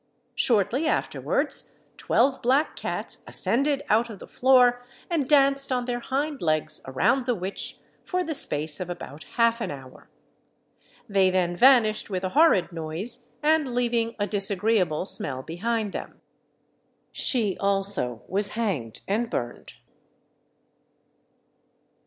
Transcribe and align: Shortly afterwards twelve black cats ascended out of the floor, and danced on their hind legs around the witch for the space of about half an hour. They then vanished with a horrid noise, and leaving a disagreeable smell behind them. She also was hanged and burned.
Shortly 0.33 0.87
afterwards 0.87 1.77
twelve 1.95 2.41
black 2.41 2.75
cats 2.75 3.23
ascended 3.27 3.83
out 3.87 4.09
of 4.09 4.17
the 4.17 4.25
floor, 4.25 4.83
and 5.11 5.29
danced 5.29 5.71
on 5.71 5.85
their 5.85 5.99
hind 5.99 6.41
legs 6.41 6.81
around 6.87 7.27
the 7.27 7.35
witch 7.35 7.77
for 8.03 8.23
the 8.23 8.33
space 8.33 8.79
of 8.79 8.89
about 8.89 9.25
half 9.35 9.61
an 9.61 9.69
hour. 9.69 10.09
They 11.07 11.29
then 11.29 11.55
vanished 11.55 12.09
with 12.09 12.23
a 12.23 12.29
horrid 12.29 12.71
noise, 12.71 13.27
and 13.43 13.75
leaving 13.75 14.15
a 14.17 14.25
disagreeable 14.25 15.05
smell 15.05 15.43
behind 15.43 15.93
them. 15.93 16.19
She 17.11 17.55
also 17.59 18.23
was 18.27 18.53
hanged 18.53 19.01
and 19.07 19.29
burned. 19.29 19.73